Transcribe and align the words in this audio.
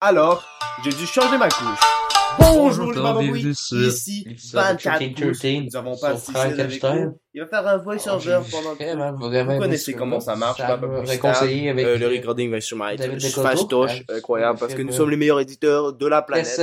Alors, 0.00 0.44
j'ai 0.84 0.90
dû 0.90 1.06
changer 1.06 1.36
ma 1.38 1.48
couche. 1.48 1.80
Bonjour 2.38 2.92
les 2.92 3.00
mamans, 3.00 3.18
oui, 3.18 3.48
ici 3.48 4.24
24 4.52 5.14
couches. 5.14 5.44
Nous 5.44 5.76
avons 5.76 5.96
pas 5.98 6.16
Fred 6.16 6.60
avec. 6.60 6.80
Il 7.34 7.40
va 7.40 7.46
faire 7.48 7.66
un 7.66 7.78
voice 7.78 7.98
changer 7.98 8.38
pendant 8.48 8.76
que 8.76 9.52
vous 9.54 9.58
connaissez 9.58 9.94
comment 9.94 10.20
ça 10.20 10.36
marche. 10.36 10.58
Ça 10.60 11.16
conseiller 11.16 11.70
avec 11.70 11.84
euh, 11.84 11.98
le 11.98 12.06
recording 12.06 12.48
va 12.48 12.60
sûrement 12.60 12.90
être 12.90 13.18
fastoche, 13.42 14.04
incroyable, 14.08 14.60
parce 14.60 14.74
que 14.74 14.82
nous 14.82 14.92
sommes 14.92 15.10
les 15.10 15.16
meilleurs 15.16 15.40
éditeurs 15.40 15.92
de 15.92 16.06
la 16.06 16.22
planète. 16.22 16.60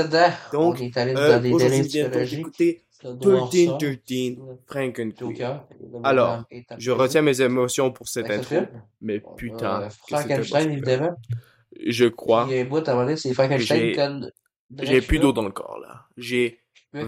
Donc, 0.53 0.81
euh, 0.95 1.51
aujourd'hui, 1.51 1.81
bien 1.89 2.39
écouter 2.39 2.83
13-13, 3.03 4.37
Frank 4.65 4.99
and 4.99 6.03
Alors, 6.05 6.43
je 6.77 6.91
retiens 6.91 7.21
mes 7.21 7.41
émotions 7.41 7.91
pour 7.91 8.07
cette 8.07 8.29
intro, 8.29 8.61
mais 9.01 9.21
putain, 9.35 9.89
que 10.07 10.17
c'était 10.17 11.09
je 11.85 12.05
crois. 12.05 12.47
Il 12.49 12.55
y 12.55 12.59
a 12.59 12.61
un 12.63 12.65
bout 12.65 12.87
à 12.87 12.91
un 12.91 12.93
moment 12.95 13.05
donné, 13.05 13.17
c'est 13.17 13.33
Frankenstein 13.33 14.31
J'ai 14.81 15.01
plus 15.01 15.19
d'eau 15.19 15.31
dans 15.31 15.43
le 15.43 15.51
corps, 15.51 15.79
là. 15.79 16.05
J'ai. 16.17 16.59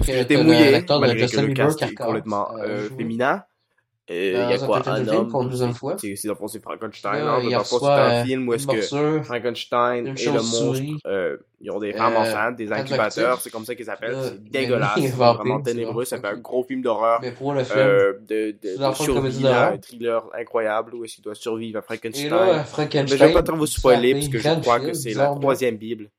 J'étais 0.02 0.42
mouillé, 0.44 0.84
malgré 0.90 1.28
que 1.28 1.40
le 1.40 1.52
est 1.52 1.96
complètement 1.96 2.56
euh, 2.58 2.90
féminin 2.90 3.44
il 4.10 4.32
y 4.32 4.36
a 4.36 4.58
quoi, 4.60 4.88
un 4.88 5.08
homme 5.08 5.30
contre 5.30 5.50
plusieurs 5.50 5.76
fois. 5.76 5.98
C'est 5.98 6.16
dans 6.26 6.34
le 6.34 6.36
fond, 6.38 6.48
c'est 6.48 6.62
Frankenstein. 6.62 7.26
Non, 7.26 7.32
hein, 7.34 7.44
dans 7.44 7.58
le 7.58 7.64
fond, 7.64 7.80
c'est 7.80 7.88
un 7.88 8.26
film 8.26 8.48
où 8.48 8.54
est-ce 8.54 8.68
que 8.68 9.22
Frankenstein 9.24 10.16
et 10.18 10.26
le 10.26 10.32
monstre, 10.32 10.84
euh, 11.06 11.38
ils 11.60 11.72
ont 11.72 11.80
des 11.80 11.94
femmes 11.94 12.16
enceintes, 12.16 12.56
des 12.56 12.72
incubateurs, 12.72 13.42
c'est 13.42 13.50
comme 13.50 13.66
ça 13.66 13.76
qu'ils 13.76 13.86
s'appellent. 13.86 14.18
C'est 14.22 14.44
dégueulasse, 14.52 15.00
vraiment 15.12 15.62
ténébreux. 15.62 16.06
Ça 16.06 16.20
fait 16.20 16.28
un 16.28 16.38
gros 16.38 16.64
film 16.64 16.82
d'horreur. 16.82 17.20
Mais 17.22 17.32
pour 17.32 17.54
le 17.54 17.62
euh, 17.62 18.14
film, 18.14 18.26
de, 18.28 18.56
de, 18.62 18.94
survie, 18.94 19.48
un 19.48 19.78
thriller 19.78 20.24
incroyable 20.34 20.96
où 20.96 21.04
est-ce 21.04 21.16
qu'il 21.16 21.24
doit 21.24 21.36
survivre 21.36 21.80
à 21.80 21.82
Frankenstein. 21.82 22.28
Et 22.28 22.30
là, 22.30 22.64
Frankenstein. 22.64 23.04
Mais 23.04 23.18
je 23.18 23.26
vais 23.26 23.34
pas 23.34 23.44
trop 23.44 23.58
vous 23.58 23.68
spoiler 23.68 24.14
parce 24.14 24.30
que 24.30 24.40
je 24.40 24.60
crois 24.62 24.80
que 24.80 24.94
c'est 24.94 25.14
la 25.14 25.28
troisième 25.28 25.78
Bible. 25.78 26.10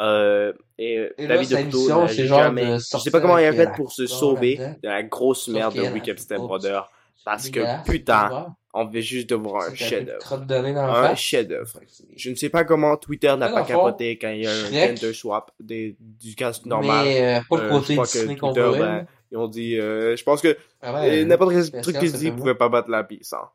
Euh, 0.00 0.52
et, 0.76 0.98
euh, 0.98 1.14
et 1.16 1.26
David 1.26 1.52
Otto, 1.54 2.06
jamais... 2.08 2.78
je 2.78 2.98
sais 2.98 3.10
pas 3.10 3.20
comment 3.20 3.38
il 3.38 3.46
a 3.46 3.52
fait 3.52 3.72
pour 3.74 3.92
se 3.92 4.06
sauver 4.06 4.56
de 4.56 4.88
la 4.88 5.02
grosse 5.02 5.48
merde 5.48 5.74
de 5.74 5.82
Wicked 5.92 6.18
Step 6.18 6.38
Brother. 6.38 6.90
Parce 7.24 7.50
que 7.50 7.60
putain, 7.84 8.54
on 8.72 8.84
veut 8.86 9.00
juste 9.00 9.30
de 9.30 9.34
voir 9.34 9.70
un 9.70 9.74
chef-d'œuvre. 9.74 10.32
Un 10.78 11.14
chef-d'œuvre. 11.14 11.80
Je 12.14 12.30
ne 12.30 12.34
sais 12.34 12.50
pas 12.50 12.64
comment 12.64 12.96
Twitter 12.96 13.34
n'a 13.36 13.48
pas 13.48 13.62
capoté 13.62 14.18
quand 14.18 14.30
il 14.30 14.42
y 14.42 14.46
a 14.46 14.50
un 14.50 14.70
gender 14.70 15.12
swap 15.12 15.50
du 15.60 16.34
casque 16.36 16.66
normal. 16.66 17.06
Mais 17.06 17.40
pas 17.48 17.56
le 17.56 17.62
euh, 17.62 17.70
côté 17.70 17.96
ben, 18.76 19.06
ils 19.32 19.38
ont 19.38 19.48
dit, 19.48 19.76
euh, 19.78 20.14
je 20.14 20.22
pense 20.22 20.40
que 20.40 20.56
n'importe 21.24 21.52
quel 21.52 21.82
truc 21.82 21.98
qu'ils 21.98 22.12
disent 22.12 22.32
pouvait 22.36 22.54
pas 22.54 22.68
battre 22.68 22.90
la 22.90 23.02
pisse. 23.02 23.32
Hein. 23.32 23.48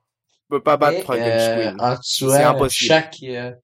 On 0.49 0.55
peut 0.55 0.63
pas 0.63 0.75
battre 0.75 1.03
Frankenstein. 1.03 1.77
Euh, 1.79 1.95
c'est 2.01 2.43
impossible. 2.43 2.93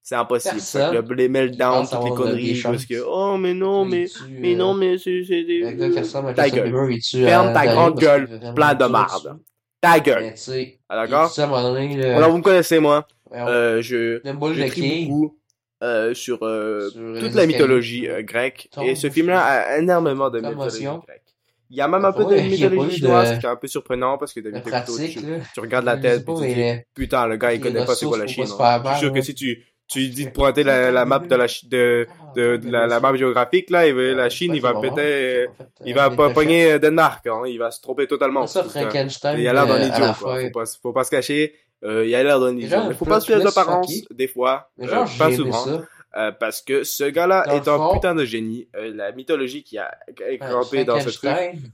C'est 0.01 0.15
impossible. 0.15 0.61
Le, 0.93 1.01
le 1.01 1.27
meltdown, 1.27 1.85
toutes 1.85 2.03
les 2.05 2.11
conneries, 2.11 2.61
parce 2.63 2.85
que, 2.85 3.03
oh, 3.05 3.35
mais 3.35 3.53
non, 3.53 3.83
mais, 3.83 4.05
mais 4.29 4.55
non, 4.55 4.73
mais 4.73 4.97
c'est, 4.97 5.21
des... 5.21 5.75
Ta 6.33 6.49
gueule. 6.49 6.97
Ferme 7.03 7.51
ta 7.51 7.67
grande 7.67 7.99
gueule, 7.99 8.53
plein 8.55 8.73
de 8.73 8.85
marde. 8.85 9.37
Ta 9.81 9.99
gueule. 9.99 10.33
Ah, 10.89 10.95
d'accord? 10.95 11.31
Alors, 11.39 12.31
vous 12.31 12.37
me 12.37 12.43
connaissez, 12.43 12.79
moi. 12.79 13.07
On... 13.29 13.47
Euh, 13.47 13.81
je, 13.81 14.21
j'écris 14.53 15.05
beaucoup 15.05 15.37
euh, 15.83 16.13
sur, 16.13 16.43
euh, 16.43 16.89
sur 16.89 17.19
toute 17.19 17.35
la 17.35 17.45
mythologie 17.45 18.07
euh, 18.07 18.23
grecque. 18.23 18.69
Et 18.81 18.95
ce 18.95 19.09
film-là 19.09 19.43
a 19.43 19.77
énormément 19.77 20.29
de 20.29 20.39
mythologie 20.39 20.85
grecque. 20.85 21.23
Il 21.69 21.75
y 21.75 21.81
a 21.81 21.87
même 21.89 22.05
un 22.05 22.13
peu 22.13 22.23
de 22.23 22.35
mythologie 22.35 22.97
chinoise, 22.97 23.33
ce 23.33 23.39
qui 23.39 23.45
est 23.45 23.49
un 23.49 23.55
peu 23.57 23.67
surprenant 23.67 24.17
parce 24.17 24.33
que 24.33 24.39
tu, 24.39 25.21
tu 25.53 25.59
regardes 25.59 25.85
la 25.85 25.97
tête 25.97 26.23
et 26.43 26.53
tu 26.53 26.85
putain, 26.93 27.27
le 27.27 27.35
gars, 27.35 27.53
il 27.53 27.59
connaît 27.59 27.85
pas 27.85 27.95
c'est 27.95 28.05
quoi 28.05 28.17
la 28.17 28.27
Chine. 28.27 28.45
Hein. 28.59 28.81
Je 28.85 28.89
suis 28.91 28.99
sûr 28.99 29.13
que 29.13 29.21
si 29.21 29.35
tu 29.35 29.65
tu 29.87 29.99
lui 29.99 30.09
dis 30.09 30.25
de 30.25 30.31
pointer 30.31 30.63
la, 30.63 30.91
la 30.91 31.05
map 31.05 31.19
de 31.19 31.35
la 31.35 31.45
de, 31.45 32.07
de, 32.35 32.57
de 32.57 32.71
la, 32.71 32.87
la, 32.87 32.99
map 32.99 33.15
géographique 33.15 33.69
là, 33.69 33.85
et 33.87 33.93
la 34.13 34.29
Chine, 34.29 34.53
il 34.53 34.61
va 34.61 34.73
péter, 34.79 35.47
il 35.85 35.95
va 35.95 36.09
pas 36.09 36.29
pogner 36.29 36.73
euh, 36.73 36.79
Danemark, 36.79 37.25
hein, 37.27 37.43
il 37.47 37.57
va 37.57 37.71
se 37.71 37.81
tromper 37.81 38.07
totalement. 38.07 38.47
Ça, 38.47 38.65
il 39.37 39.43
y 39.43 39.47
a 39.47 39.53
l'air 39.53 39.65
d'un 39.65 39.81
idiot, 39.81 40.13
quoi. 40.19 40.41
Faut 40.41 40.49
pas, 40.51 40.63
faut 40.81 40.93
pas 40.93 41.03
se 41.03 41.11
cacher. 41.11 41.53
Euh, 41.83 42.05
il 42.05 42.09
y 42.09 42.15
a 42.15 42.23
l'air 42.23 42.39
d'un 42.39 42.57
idiot. 42.57 42.79
Il 42.89 42.95
faut 42.95 43.05
pas 43.05 43.19
suivre 43.19 43.39
les 43.39 43.47
apparences 43.47 43.91
des 44.11 44.27
fois, 44.27 44.69
euh, 44.81 45.05
pas 45.17 45.31
souvent. 45.31 45.65
Euh, 46.17 46.31
parce 46.31 46.61
que 46.61 46.83
ce 46.83 47.03
gars-là 47.03 47.43
est 47.55 47.67
un 47.67 47.93
putain 47.93 48.15
de 48.15 48.25
génie. 48.25 48.67
Euh, 48.75 48.91
la 48.95 49.11
mythologie 49.11 49.63
qui 49.63 49.77
a 49.77 49.95
est 50.25 50.39
dans 50.83 50.99
ce 50.99 51.09
truc. 51.09 51.29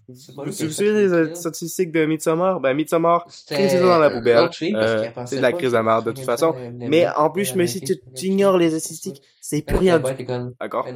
Vous 0.09 0.43
vous 0.45 0.51
souvenez 0.51 1.07
des 1.07 1.35
statistiques 1.35 1.93
de 1.93 2.05
Midsommar? 2.05 2.59
Ben 2.59 2.73
Midsommar, 2.73 3.25
crise 3.47 3.79
dans 3.79 3.99
la 3.99 4.09
poubelle. 4.09 4.49
Euh, 4.61 5.09
c'est 5.25 5.37
de 5.37 5.41
la 5.41 5.53
crise 5.53 5.75
à 5.75 5.81
marre 5.81 6.03
de 6.03 6.11
toute 6.11 6.25
façon. 6.25 6.53
Mais 6.73 7.07
en 7.07 7.29
plus, 7.29 7.55
mais 7.55 7.67
si 7.67 7.81
tu 7.81 7.95
ignores 8.25 8.57
les 8.57 8.71
statistiques, 8.71 9.21
c'est 9.39 9.61
plus 9.61 9.77
rien 9.77 9.99
du 9.99 10.13
tout. 10.13 10.55
D'accord 10.59 10.87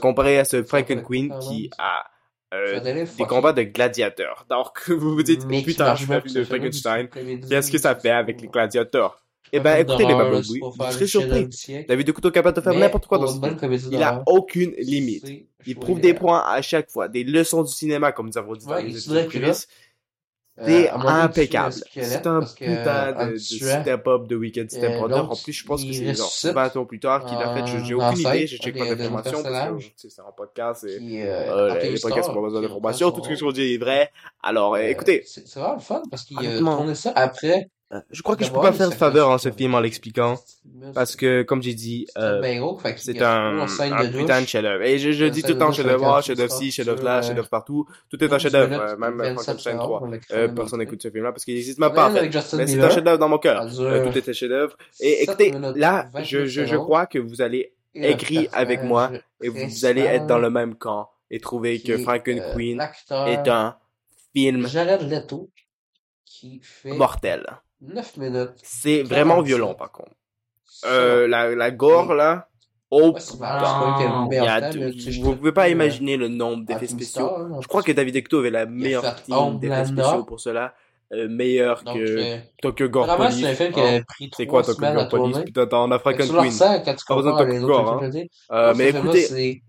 Comparé 0.00 0.38
à 0.38 0.44
ce 0.44 0.62
Franken 0.62 1.02
Queen 1.02 1.34
qui 1.40 1.70
a 1.78 2.04
des 2.52 3.24
combats 3.26 3.52
de 3.52 3.62
gladiateurs. 3.62 4.46
Donc, 4.48 4.88
vous 4.88 5.14
vous 5.14 5.22
dites, 5.24 5.48
putain, 5.48 5.96
je 5.96 6.06
fais 6.06 6.20
de 6.20 6.44
Frankenstein. 6.44 7.08
Qu'est-ce 7.08 7.72
que 7.72 7.78
ça 7.78 7.96
fait 7.96 8.10
avec 8.10 8.40
les 8.40 8.48
gladiateurs? 8.48 9.23
Eh 9.52 9.60
ben, 9.60 9.76
écoutez 9.76 10.06
les 10.06 10.14
Babouis, 10.14 10.60
vous 10.60 10.90
serez 10.90 11.06
surpris. 11.06 11.48
David 11.88 12.06
de 12.06 12.12
Couteau 12.12 12.30
capable 12.30 12.56
de 12.56 12.62
faire 12.62 12.74
n'importe 12.74 13.06
quoi 13.06 13.18
dans 13.18 13.26
ce 13.26 13.40
film. 13.40 13.78
Il 13.92 14.02
a 14.02 14.22
aucune 14.26 14.72
limite. 14.78 15.26
Il 15.66 15.76
prouve 15.76 16.00
des 16.00 16.14
points 16.14 16.44
à 16.46 16.60
chaque 16.62 16.90
fois, 16.90 17.08
des 17.08 17.24
leçons 17.24 17.62
du 17.62 17.72
cinéma, 17.72 18.12
comme 18.12 18.26
nous 18.26 18.38
avons 18.38 18.54
dit 18.54 18.66
dans 18.66 18.76
les 18.76 19.24
puristes. 19.26 19.68
C'est 20.56 20.88
impeccable. 20.88 21.74
C'est 21.92 22.26
un 22.28 22.40
putain 22.40 23.30
de, 23.30 23.36
step-up 23.36 24.28
de 24.28 24.36
Weekend 24.36 24.70
Step 24.70 25.00
Runner. 25.00 25.16
En 25.16 25.34
plus, 25.34 25.52
je 25.52 25.64
pense 25.64 25.84
que 25.84 25.92
c'est 25.92 26.14
genre 26.14 26.32
20 26.54 26.76
ans 26.76 26.84
plus 26.84 27.00
tard 27.00 27.24
qu'il 27.24 27.36
a 27.36 27.54
fait. 27.54 27.84
J'ai 27.84 27.94
aucune 27.94 28.20
idée, 28.20 28.46
j'ai 28.46 28.58
checké 28.58 28.78
pas 28.78 28.94
d'informations 28.94 29.42
parce 29.42 29.84
que 29.84 30.08
c'est 30.08 30.20
un 30.20 30.32
podcast 30.36 30.84
et 30.84 31.26
oh, 31.50 31.68
les 31.82 32.00
podcasts 32.00 32.28
n'ont 32.28 32.34
pas 32.34 32.40
besoin 32.42 32.62
d'informations. 32.62 33.10
Tout 33.10 33.24
ce 33.24 33.28
que 33.30 33.34
je 33.34 33.52
dis 33.52 33.74
est 33.74 33.78
vrai. 33.78 34.10
Alors, 34.42 34.76
écoutez. 34.78 35.22
C'est 35.26 35.48
vraiment 35.54 35.74
le 35.74 35.80
fun 35.80 36.02
parce 36.10 36.24
qu'il 36.24 36.36
tournait 36.58 36.94
ça 36.94 37.12
après 37.16 37.68
euh, 37.92 38.00
je 38.10 38.22
crois 38.22 38.34
que 38.34 38.44
je 38.44 38.50
peux 38.50 38.60
pas 38.60 38.72
faire 38.72 38.92
faveur 38.94 39.28
en 39.28 39.36
ce 39.36 39.50
film 39.50 39.74
en 39.74 39.80
l'expliquant 39.80 40.36
parce 40.94 41.16
que 41.16 41.42
comme 41.42 41.62
j'ai 41.62 41.74
dit 41.74 42.06
c'est 42.16 43.20
un, 43.22 43.66
euh, 43.66 44.10
putain 44.10 44.40
de 44.40 44.46
chef-d'œuvre. 44.46 44.82
Et 44.82 44.98
je, 44.98 45.26
dis 45.26 45.42
tout 45.42 45.52
le 45.52 45.58
temps 45.58 45.70
chef-d'œuvre 45.70 46.22
chef-d'œuvre 46.22 46.50
ci 46.50 46.72
chef-d'œuvre 46.72 47.04
là 47.04 47.20
chef-d'œuvre 47.20 47.50
partout. 47.50 47.86
Tout 48.08 48.22
est 48.24 48.32
un 48.32 48.38
chef-d'œuvre 48.38 48.96
même 48.96 49.20
euh, 49.20 49.34
Frankenstein 49.34 49.78
3 49.78 50.08
personne 50.56 50.78
n'écoute 50.78 51.02
ce 51.02 51.10
film 51.10 51.24
là 51.24 51.32
parce 51.32 51.44
qu'il 51.44 51.54
n'existe 51.54 51.78
même 51.78 51.92
pas 51.92 52.08
mais 52.10 52.30
c'est 52.66 52.80
un 52.80 52.90
chef-d'œuvre 52.90 53.18
dans 53.18 53.28
mon 53.28 53.38
cœur. 53.38 53.66
Tout 53.70 54.18
est 54.18 54.28
un 54.28 54.32
chef-d'œuvre. 54.32 54.76
Et 55.00 55.22
écoutez 55.22 55.52
là 55.74 56.08
je, 56.22 56.76
crois 56.76 57.06
que 57.06 57.18
vous 57.18 57.42
allez 57.42 57.74
écrire 57.94 58.48
avec 58.54 58.82
moi 58.82 59.10
et 59.42 59.50
vous 59.50 59.84
allez 59.84 60.02
être 60.02 60.26
dans 60.26 60.38
le 60.38 60.48
même 60.48 60.74
camp 60.74 61.10
et 61.30 61.38
trouver 61.38 61.80
que 61.80 61.98
Frankenstein 61.98 62.80
est 63.26 63.48
un 63.48 63.76
film 64.32 64.66
mortel 66.86 67.46
9 67.92 68.16
minutes. 68.16 68.50
C'est 68.62 69.02
vraiment 69.02 69.40
violent, 69.42 69.74
par 69.74 69.92
contre. 69.92 70.12
Euh, 70.84 71.26
la, 71.26 71.54
la 71.54 71.70
gore, 71.70 72.14
là. 72.14 72.48
Oh, 72.90 73.12
putain. 73.12 74.28
Il 74.30 74.34
y 74.34 74.38
a 74.38 74.70
deux... 74.70 74.92
Vous 75.22 75.36
pouvez 75.36 75.52
pas 75.52 75.68
imaginer 75.68 76.16
le 76.16 76.28
nombre 76.28 76.64
d'effets 76.64 76.86
spéciaux. 76.86 77.30
Je 77.60 77.66
crois 77.66 77.82
que 77.82 77.92
David 77.92 78.16
Ecto 78.16 78.38
avait 78.38 78.50
la 78.50 78.66
meilleure 78.66 79.22
team 79.22 79.58
d'effets 79.58 79.86
spéciaux 79.86 80.24
pour 80.24 80.40
cela. 80.40 80.74
Euh, 81.12 81.28
meilleur 81.28 81.82
Donc, 81.84 81.96
que 81.96 82.38
Tokyo 82.62 82.88
Gore 82.88 83.16
Police. 83.16 83.38
C'est 83.38 83.46
un 83.46 83.54
film 83.54 83.72
qui 83.72 83.80
ah. 83.80 83.96
a 83.96 84.02
pris 84.02 84.30
C'est 84.34 84.46
quoi 84.46 84.62
Tokyo 84.62 84.80
Gore 84.80 85.08
Police? 85.08 85.38
Putain, 85.44 85.66
t'es 85.66 85.74
en 85.74 85.90
African 85.92 86.26
Queen. 86.26 86.52
Pas 86.58 87.14
besoin 87.14 87.32
de 87.32 87.44
Tokyo 87.44 87.66
Gore. 87.66 88.02
Hein. 88.02 88.10
Euh, 88.52 88.74
mais 88.76 88.88
écoutez, 88.88 89.62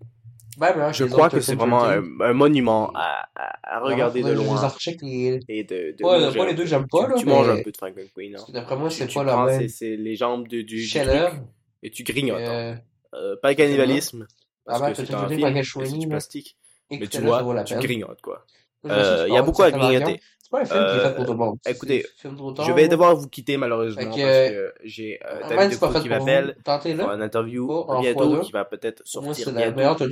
ben, 0.56 0.92
je 0.92 1.04
crois 1.04 1.28
que 1.28 1.40
c'est 1.40 1.54
vraiment 1.54 1.84
un, 1.84 2.02
un, 2.20 2.32
monument 2.32 2.90
à, 2.94 3.28
à, 3.62 3.80
regarder 3.80 4.22
de 4.22 4.32
loin. 4.32 4.70
Les 5.02 5.38
et, 5.48 5.64
de, 5.64 5.94
de 5.96 6.04
ouais, 6.04 6.20
manger, 6.20 6.46
les 6.46 6.54
deux 6.54 6.64
j'aime 6.64 6.86
pas. 6.88 7.04
Tu, 7.04 7.10
là, 7.10 7.16
tu 7.18 7.26
mais... 7.26 7.32
manges 7.32 7.48
un 7.48 7.62
peu 7.62 7.70
de 7.70 7.76
Frank 7.76 7.94
McQueen. 7.94 8.36
Hein. 8.36 8.44
D'après 8.48 8.76
moi, 8.76 8.88
c'est 8.88 9.12
pas 9.12 9.24
la 9.24 9.44
même. 9.44 9.68
C'est 9.68 9.96
les 9.96 10.16
jambes 10.16 10.48
de, 10.48 10.62
du, 10.62 10.86
du 10.86 10.98
et 11.82 11.90
tu 11.90 12.04
grignotes. 12.04 12.40
Hein. 12.40 12.52
Euh... 12.52 12.74
Euh, 13.14 13.36
pas 13.40 13.50
le 13.50 13.54
cannibalisme. 13.54 14.26
Ah 14.66 14.78
bah, 14.78 14.92
que 14.92 15.04
c'est 15.04 15.14
un 15.14 15.28
film, 15.28 16.08
plastique. 16.08 16.56
Mais 16.90 17.06
tu 17.06 17.20
vois, 17.20 17.64
tu 17.64 17.74
grignotes 17.76 18.20
quoi. 18.20 18.44
Euh, 18.90 19.24
il 19.28 19.34
y 19.34 19.36
a 19.36 19.42
beaucoup 19.42 19.62
à 19.62 19.70
grignoter. 19.70 20.20
C'est 20.38 20.50
pas 20.50 20.60
un 20.60 20.64
film 20.64 20.78
qui 20.78 20.84
euh, 20.84 21.08
fait 21.08 21.14
pour 21.16 21.26
tout. 21.26 21.42
Euh, 21.42 21.70
écoutez, 21.70 22.06
je 22.22 22.72
vais 22.72 22.86
devoir 22.86 23.16
vous 23.16 23.28
quitter 23.28 23.56
malheureusement 23.56 24.00
parce 24.00 24.16
que 24.16 24.72
j'ai 24.84 25.18
David 25.48 25.70
Defoe 25.72 26.00
qui 26.00 26.08
m'appelle 26.08 26.56
pour 26.64 27.10
un 27.10 27.20
interview 27.20 27.84
bientôt 28.00 28.40
qui 28.40 28.52
va 28.52 28.64
peut-être 28.64 29.02
sortir 29.04 29.52
bientôt. 29.52 30.04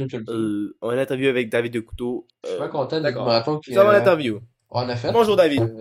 Un 0.82 0.98
interview 0.98 1.28
avec 1.28 1.50
David 1.50 1.72
de 1.74 1.80
Couteau. 1.80 2.26
Je 2.42 2.50
suis 2.50 2.58
pas 2.58 2.68
content 2.68 3.00
de 3.00 3.10
marathon 3.10 3.58
qui. 3.58 3.74
Ça 3.74 3.84
va 3.84 3.92
l'interview. 3.92 4.40
On 4.70 4.88
a 4.88 4.96
fait. 4.96 5.12
Bonjour 5.12 5.36
David. 5.36 5.72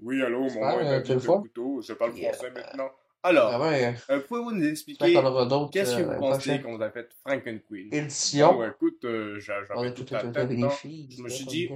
Oui, 0.00 0.22
allô, 0.22 0.42
mon 0.42 0.60
nom 0.60 0.80
est 0.80 0.84
David 0.84 1.08
de 1.08 1.82
Je 1.82 1.92
parle 1.94 2.12
français 2.12 2.52
maintenant. 2.54 2.90
Alors, 3.26 3.60
ah 3.60 3.72
euh, 4.10 4.20
pouvez-vous 4.20 4.52
nous 4.52 4.68
expliquer 4.68 5.20
qu'est-ce 5.72 5.96
que 5.96 6.02
vous 6.02 6.20
pensez 6.20 6.60
quand 6.60 6.76
vous 6.76 6.80
avez 6.80 6.92
fait 6.92 7.08
Franken 7.26 7.60
Queen 7.68 7.92
Édition. 7.92 8.56
Oh, 8.56 8.64
écoute, 8.64 9.04
euh, 9.04 9.40
j'avais 9.40 9.92
tout, 9.94 10.04
tout 10.04 10.14
à 10.14 10.20
tête. 10.20 10.48
Je 10.48 11.22
me 11.22 11.28
suis 11.28 11.44
dit, 11.44 11.68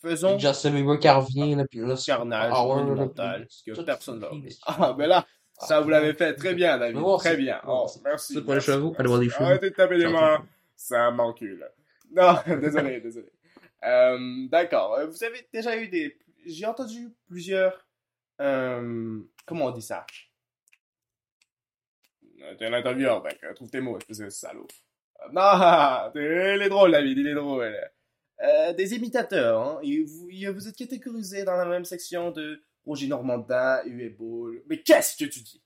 faisons. 0.00 0.38
Justin 0.38 0.70
Bieber 0.70 1.00
qui 1.00 1.08
revient, 1.08 1.56
là, 1.56 1.64
puis 1.68 1.80
là, 1.80 1.96
carnage 1.96 2.52
monumental, 2.52 3.48
que 3.66 3.80
personne 3.80 4.20
n'a 4.20 4.28
Ah, 4.64 4.94
ben 4.96 5.08
là, 5.08 5.26
ça 5.58 5.80
vous 5.80 5.88
l'avez 5.88 6.14
fait 6.14 6.34
très 6.34 6.54
bien, 6.54 6.78
David. 6.78 7.02
Très 7.18 7.36
bien. 7.36 7.60
Oh, 7.66 7.88
merci. 8.04 8.34
C'est 8.34 8.42
pour 8.42 8.54
les 8.54 8.60
chevaux, 8.60 8.94
allez 8.96 9.08
voir 9.08 9.18
des 9.18 9.28
chevaux. 9.28 9.44
Arrêtez 9.44 9.70
de 9.70 9.74
taper 9.74 9.98
des 9.98 10.06
mains. 10.06 10.46
Ça 10.76 11.10
manque, 11.10 11.40
là. 11.40 11.66
Non, 12.14 12.56
désolé, 12.60 13.00
désolé. 13.00 13.32
Euh, 13.84 14.46
d'accord. 14.48 14.94
Euh, 14.94 15.06
vous 15.06 15.24
avez 15.24 15.48
déjà 15.52 15.76
eu 15.76 15.88
des. 15.88 16.16
J'ai 16.46 16.66
entendu 16.66 17.12
plusieurs 17.26 17.84
euh... 18.42 19.20
Comment 19.46 19.66
on 19.66 19.70
dit 19.70 19.82
ça? 19.82 20.04
Euh, 22.42 22.54
T'es 22.56 22.66
un 22.66 22.72
intervieweur, 22.72 23.22
mec. 23.22 23.40
Trouve 23.54 23.70
tes 23.70 23.80
mots, 23.80 23.98
espèce 23.98 24.18
de 24.18 24.28
salaud. 24.28 24.66
Euh, 25.20 25.28
Non, 25.32 26.10
t'es- 26.12 26.56
il 26.56 26.62
est 26.62 26.68
drôle, 26.68 26.92
David, 26.92 27.18
il 27.18 27.26
est 27.26 27.34
drôle. 27.34 27.74
Des 28.76 28.94
imitateurs, 28.96 29.60
hein. 29.62 29.80
Vous, 29.84 30.28
vous 30.54 30.68
êtes 30.68 30.76
catégorisés 30.76 31.44
dans 31.44 31.54
la 31.54 31.64
même 31.64 31.84
section 31.84 32.32
de 32.32 32.60
Roger 32.84 33.06
Normandin, 33.06 33.80
Uwe 33.86 34.10
Boll. 34.16 34.64
Mais 34.66 34.82
qu'est-ce 34.82 35.16
que 35.16 35.30
tu 35.30 35.40
dis? 35.40 35.62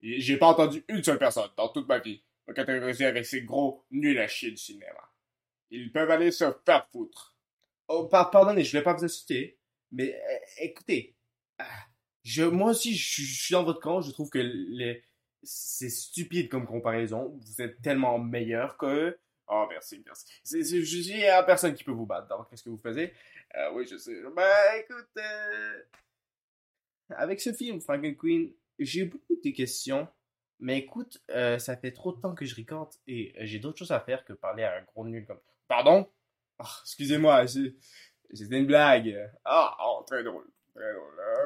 J'ai 0.00 0.38
pas 0.38 0.46
entendu 0.46 0.82
une 0.88 1.04
seule 1.04 1.18
personne 1.18 1.50
dans 1.58 1.68
toute 1.68 1.86
ma 1.88 1.98
vie 1.98 2.22
me 2.46 2.54
catégoriser 2.54 3.04
avec 3.04 3.26
ces 3.26 3.42
gros 3.42 3.84
nuls 3.90 4.18
à 4.18 4.26
chier 4.28 4.50
du 4.50 4.56
cinéma. 4.56 5.10
Ils 5.70 5.92
peuvent 5.92 6.10
aller 6.10 6.30
se 6.30 6.50
faire 6.64 6.88
foutre. 6.90 7.36
Oh, 7.88 8.06
par- 8.06 8.30
pardonnez, 8.30 8.64
je 8.64 8.72
vais 8.78 8.82
pas 8.82 8.94
vous 8.94 9.04
insulter, 9.04 9.58
mais 9.92 10.18
écoutez, 10.60 11.14
ah, 11.17 11.17
moi 12.50 12.70
aussi, 12.70 12.94
je, 12.94 13.22
suis 13.22 13.52
dans 13.52 13.64
votre 13.64 13.80
camp. 13.80 14.00
Je 14.00 14.10
trouve 14.10 14.30
que 14.30 14.40
c'est 15.42 15.90
stupide 15.90 16.48
comme 16.48 16.66
comparaison. 16.66 17.38
Vous 17.40 17.62
êtes 17.62 17.80
tellement 17.80 18.18
meilleur 18.18 18.76
que. 18.76 19.18
Oh, 19.48 19.66
merci, 19.70 20.02
merci. 20.04 20.26
C'est, 20.42 20.62
c'est, 20.62 20.82
je 20.82 20.98
dis 21.00 21.24
à 21.24 21.42
personne 21.42 21.74
qui 21.74 21.84
peut 21.84 21.92
vous 21.92 22.06
battre. 22.06 22.28
Qu'est-ce 22.50 22.62
que 22.62 22.70
vous 22.70 22.78
faisiez? 22.78 23.12
Euh, 23.56 23.72
Oui, 23.72 23.86
je 23.90 23.96
sais. 23.96 24.14
Ben, 24.36 24.52
écoute, 24.78 25.08
euh, 25.16 25.82
avec 27.10 27.40
ce 27.40 27.52
film, 27.52 27.80
Frank 27.80 28.02
Queen, 28.18 28.52
j'ai 28.78 29.04
beaucoup 29.04 29.36
de 29.42 29.50
questions. 29.50 30.06
Mais 30.60 30.78
écoute, 30.78 31.22
euh, 31.30 31.58
ça 31.58 31.76
fait 31.76 31.92
trop 31.92 32.12
de 32.12 32.20
temps 32.20 32.34
que 32.34 32.44
je 32.44 32.56
recorde 32.56 32.92
et 33.06 33.32
j'ai 33.46 33.60
d'autres 33.60 33.78
choses 33.78 33.92
à 33.92 34.00
faire 34.00 34.24
que 34.24 34.32
parler 34.32 34.64
à 34.64 34.76
un 34.76 34.82
gros 34.82 35.06
nul 35.06 35.24
comme. 35.24 35.40
Pardon? 35.68 36.10
Ah, 36.58 36.68
Excusez-moi, 36.82 37.46
c'était 37.46 38.58
une 38.58 38.66
blague. 38.66 39.16
Ah, 39.44 39.76
oh. 39.80 40.02
Très 40.06 40.24
drôle. 40.24 40.50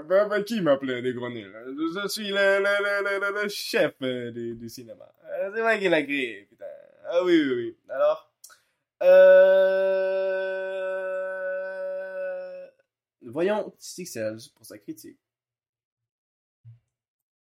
Ben, 0.09 0.43
qui 0.45 0.61
m'appelait 0.61 1.01
des 1.03 1.15
nuls 1.15 1.53
Je 1.95 2.09
suis 2.09 2.29
le, 2.29 2.59
le, 2.59 3.21
le, 3.21 3.43
le, 3.43 3.49
chef 3.49 3.95
euh, 4.03 4.31
du, 4.31 4.69
cinéma. 4.69 5.11
Euh, 5.25 5.51
c'est 5.55 5.63
moi 5.63 5.79
qui 5.79 5.89
l'a 5.89 6.03
créé, 6.03 6.47
putain. 6.51 6.67
Ah 7.07 7.25
oui, 7.25 7.41
oui, 7.41 7.55
oui. 7.55 7.77
Alors. 7.89 8.31
Euh... 9.03 9.53
Voyons 13.23 13.73
Cells 13.79 14.51
pour 14.55 14.67
sa 14.67 14.79
critique. 14.79 15.19